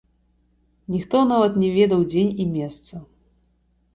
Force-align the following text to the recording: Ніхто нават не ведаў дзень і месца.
Ніхто 0.93 1.19
нават 1.31 1.59
не 1.63 1.69
ведаў 1.77 2.01
дзень 2.13 2.31
і 2.45 2.47
месца. 2.55 2.93